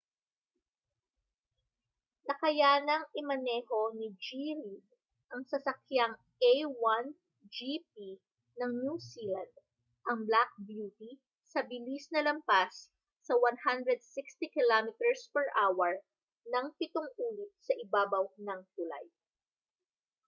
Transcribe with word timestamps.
nakayanang 2.27 3.05
imaneho 3.21 3.79
ni 3.97 4.07
g. 4.17 4.57
reid 4.57 4.81
ang 5.31 5.43
sasakyang 5.51 6.13
a1 6.49 7.03
gp 7.55 7.95
ng 8.59 8.73
new 8.81 8.97
zealand 9.09 9.53
ang 10.09 10.19
black 10.29 10.51
beauty 10.69 11.11
sa 11.51 11.59
bilis 11.69 12.05
na 12.13 12.21
lampas 12.27 12.75
sa 13.25 13.33
160km/h 13.37 15.97
nang 16.51 16.67
pitong 16.81 17.09
ulit 17.27 17.51
sa 17.65 17.73
ibabaw 17.83 18.25
ng 18.45 18.61
tulay 18.73 19.05